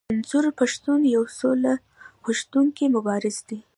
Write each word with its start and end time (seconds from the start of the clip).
منظور 0.11 0.45
پښتون 0.59 0.99
يو 1.15 1.23
سوله 1.39 1.73
غوښتونکی 2.25 2.85
مبارز 2.95 3.37
دی. 3.47 3.59